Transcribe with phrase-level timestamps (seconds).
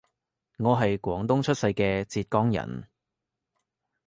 [0.57, 2.87] 我係廣東出世嘅浙江人